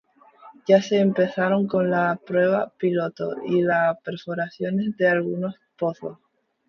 Ya 0.67 0.81
se 0.81 0.97
comenzaron 1.11 1.67
con 1.67 1.91
la 1.91 2.19
prueba 2.25 2.73
piloto 2.75 3.35
y 3.45 3.61
las 3.61 3.99
perforaciones 4.01 4.97
de 4.97 5.07
algunos 5.07 5.53
pozos. 5.77 6.17